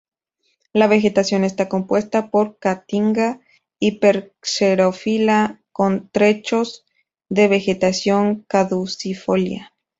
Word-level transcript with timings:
La 0.73 0.87
vegetación 0.87 1.43
está 1.43 1.69
compuesta 1.69 2.31
por 2.31 2.57
Caatinga 2.57 3.39
Hiper 3.79 4.33
xerófila 4.41 5.61
con 5.71 6.09
trechos 6.09 6.87
de 7.29 7.47
Vegetación 7.47 8.43
Caducifolia. 8.47 9.71